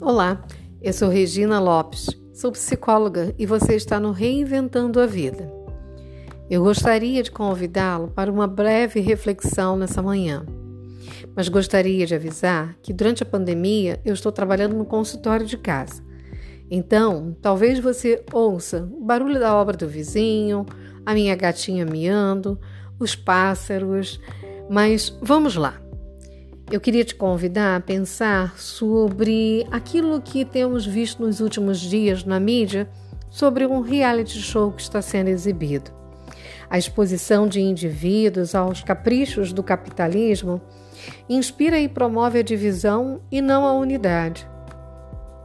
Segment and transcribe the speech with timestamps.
[0.00, 0.44] Olá,
[0.82, 5.50] eu sou Regina Lopes, sou psicóloga e você está no Reinventando a Vida.
[6.50, 10.44] Eu gostaria de convidá-lo para uma breve reflexão nessa manhã,
[11.34, 16.02] mas gostaria de avisar que durante a pandemia eu estou trabalhando no consultório de casa.
[16.68, 20.66] Então, talvez você ouça o barulho da obra do vizinho,
[21.06, 22.58] a minha gatinha miando,
[22.98, 24.20] os pássaros,
[24.68, 25.83] mas vamos lá.
[26.70, 32.40] Eu queria te convidar a pensar sobre aquilo que temos visto nos últimos dias na
[32.40, 32.88] mídia
[33.30, 35.90] sobre um reality show que está sendo exibido.
[36.70, 40.60] A exposição de indivíduos aos caprichos do capitalismo
[41.28, 44.48] inspira e promove a divisão e não a unidade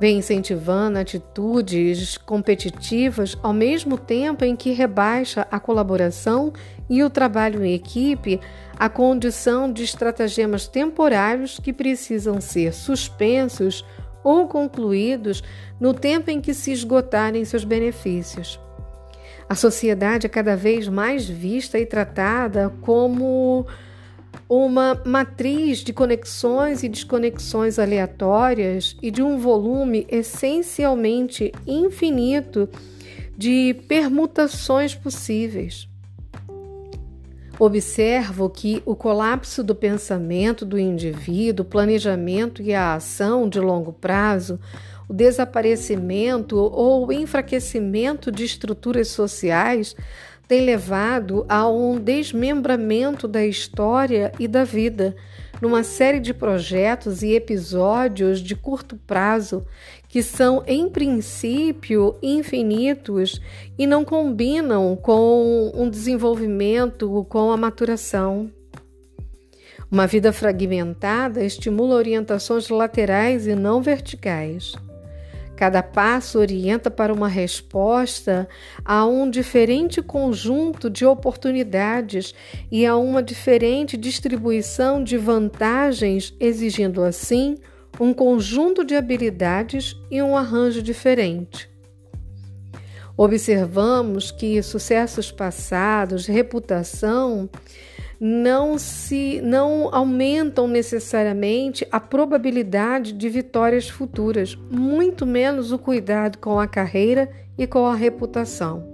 [0.00, 6.54] vem incentivando atitudes competitivas ao mesmo tempo em que rebaixa a colaboração
[6.88, 8.40] e o trabalho em equipe
[8.78, 13.84] à condição de estratagemas temporários que precisam ser suspensos
[14.24, 15.44] ou concluídos
[15.78, 18.58] no tempo em que se esgotarem seus benefícios.
[19.46, 23.66] A sociedade é cada vez mais vista e tratada como
[24.50, 32.68] uma matriz de conexões e desconexões aleatórias e de um volume essencialmente infinito
[33.38, 35.88] de permutações possíveis.
[37.60, 43.92] Observo que o colapso do pensamento do indivíduo, o planejamento e a ação de longo
[43.92, 44.58] prazo,
[45.08, 49.94] o desaparecimento ou enfraquecimento de estruturas sociais
[50.50, 55.14] tem levado a um desmembramento da história e da vida,
[55.62, 59.64] numa série de projetos e episódios de curto prazo
[60.08, 63.40] que são, em princípio, infinitos
[63.78, 68.50] e não combinam com um desenvolvimento, com a maturação.
[69.88, 74.74] Uma vida fragmentada estimula orientações laterais e não verticais.
[75.60, 78.48] Cada passo orienta para uma resposta
[78.82, 82.34] a um diferente conjunto de oportunidades
[82.72, 87.58] e a uma diferente distribuição de vantagens, exigindo assim
[88.00, 91.68] um conjunto de habilidades e um arranjo diferente.
[93.14, 97.50] Observamos que sucessos passados, reputação,
[98.20, 106.60] não se não aumentam necessariamente a probabilidade de vitórias futuras, muito menos o cuidado com
[106.60, 108.90] a carreira e com a reputação.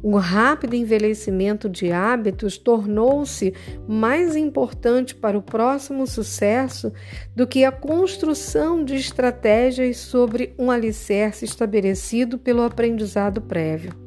[0.00, 3.54] O rápido envelhecimento de hábitos tornou-se
[3.88, 6.92] mais importante para o próximo sucesso
[7.34, 14.03] do que a construção de estratégias sobre um alicerce estabelecido pelo aprendizado prévio.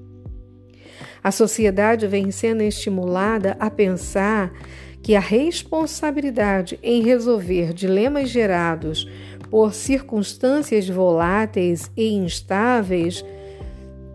[1.27, 4.49] A sociedade vem sendo estimulada a pensar
[5.03, 9.05] que a responsabilidade em resolver dilemas gerados
[9.51, 13.25] por circunstâncias voláteis e instáveis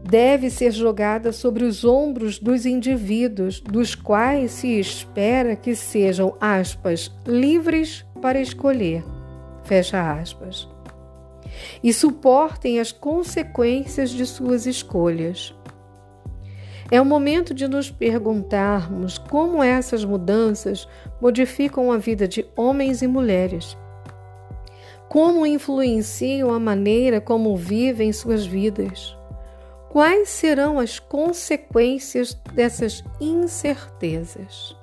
[0.02, 7.14] deve ser jogada sobre os ombros dos indivíduos, dos quais se espera que sejam, aspas,
[7.26, 9.04] livres para escolher,
[9.64, 10.66] fecha aspas,
[11.84, 15.54] e suportem as consequências de suas escolhas.
[16.92, 20.86] É o momento de nos perguntarmos como essas mudanças
[21.22, 23.78] modificam a vida de homens e mulheres.
[25.08, 29.16] Como influenciam a maneira como vivem suas vidas?
[29.88, 34.76] Quais serão as consequências dessas incertezas?